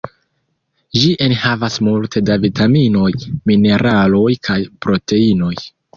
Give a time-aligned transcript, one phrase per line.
[1.01, 3.11] Ĝi enhavas multe da vitaminoj,
[3.53, 5.53] mineraloj kaj proteinoj.